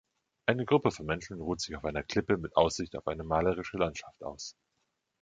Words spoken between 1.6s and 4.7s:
sich auf einer Klippe mit Aussicht auf eine malerische Landschaft aus.